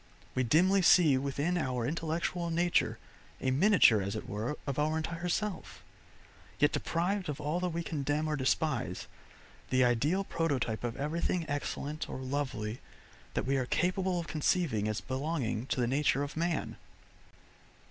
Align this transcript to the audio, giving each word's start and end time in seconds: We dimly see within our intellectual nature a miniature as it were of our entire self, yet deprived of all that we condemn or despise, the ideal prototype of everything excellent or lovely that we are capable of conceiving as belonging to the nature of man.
We 0.33 0.41
dimly 0.41 0.81
see 0.81 1.15
within 1.19 1.59
our 1.59 1.85
intellectual 1.85 2.49
nature 2.49 2.97
a 3.39 3.51
miniature 3.51 4.01
as 4.01 4.15
it 4.15 4.27
were 4.27 4.57
of 4.65 4.79
our 4.79 4.97
entire 4.97 5.29
self, 5.29 5.83
yet 6.57 6.71
deprived 6.71 7.29
of 7.29 7.39
all 7.39 7.59
that 7.59 7.69
we 7.69 7.83
condemn 7.83 8.27
or 8.27 8.35
despise, 8.35 9.05
the 9.69 9.83
ideal 9.85 10.23
prototype 10.23 10.83
of 10.83 10.97
everything 10.97 11.47
excellent 11.47 12.09
or 12.09 12.17
lovely 12.17 12.79
that 13.35 13.45
we 13.45 13.57
are 13.57 13.67
capable 13.67 14.19
of 14.19 14.25
conceiving 14.25 14.87
as 14.87 15.01
belonging 15.01 15.67
to 15.67 15.79
the 15.79 15.85
nature 15.85 16.23
of 16.23 16.35
man. 16.35 16.77